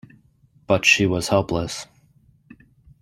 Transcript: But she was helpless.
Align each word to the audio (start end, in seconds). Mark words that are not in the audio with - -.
But 0.65 0.83
she 0.83 1.05
was 1.05 1.27
helpless. 1.27 1.85